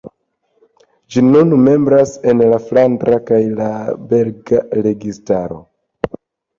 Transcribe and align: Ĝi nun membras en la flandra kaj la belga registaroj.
Ĝi 1.15 1.23
nun 1.25 1.53
membras 1.67 2.15
en 2.33 2.43
la 2.55 2.59
flandra 2.71 3.21
kaj 3.31 3.41
la 3.63 3.71
belga 4.17 4.67
registaroj. 4.85 5.65